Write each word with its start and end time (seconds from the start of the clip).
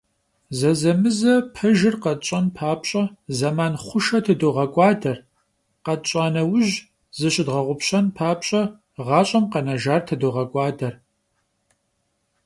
Зэзэмызэ 0.57 1.33
пэжыр 1.53 1.95
къэтщӏэн 2.03 2.45
папщӏэ 2.55 3.03
зэман 3.37 3.73
хъушэ 3.83 4.19
тыдогъэкӏуадэ, 4.25 5.13
къэтщӏа 5.85 6.25
нэужь, 6.33 6.73
зыщыдгъэгъупщэн 7.17 8.05
папщӏэ 8.17 8.61
гъащӏэм 9.05 9.45
къэнэжар 9.51 10.01
тыдогъэкӏуадэ. 10.07 10.89